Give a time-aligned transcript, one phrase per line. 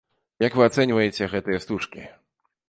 [0.43, 2.09] Як вы ацэньваеце гэтыя стужкі?